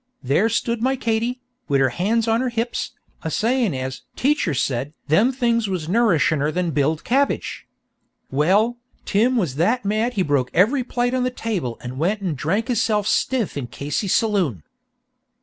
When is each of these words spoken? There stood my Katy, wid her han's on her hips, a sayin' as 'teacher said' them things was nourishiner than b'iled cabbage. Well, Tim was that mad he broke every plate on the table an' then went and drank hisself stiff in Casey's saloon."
There 0.23 0.49
stood 0.49 0.81
my 0.81 0.95
Katy, 0.95 1.41
wid 1.67 1.79
her 1.79 1.89
han's 1.89 2.27
on 2.27 2.41
her 2.41 2.49
hips, 2.49 2.93
a 3.21 3.29
sayin' 3.29 3.75
as 3.75 4.01
'teacher 4.15 4.55
said' 4.55 4.93
them 5.09 5.31
things 5.31 5.69
was 5.69 5.87
nourishiner 5.87 6.51
than 6.51 6.71
b'iled 6.71 7.03
cabbage. 7.03 7.67
Well, 8.31 8.77
Tim 9.05 9.35
was 9.35 9.57
that 9.57 9.85
mad 9.85 10.13
he 10.13 10.23
broke 10.23 10.49
every 10.55 10.83
plate 10.83 11.13
on 11.13 11.21
the 11.23 11.29
table 11.29 11.77
an' 11.83 11.91
then 11.91 11.99
went 11.99 12.21
and 12.21 12.35
drank 12.35 12.67
hisself 12.67 13.05
stiff 13.05 13.55
in 13.55 13.67
Casey's 13.67 14.15
saloon." 14.15 14.63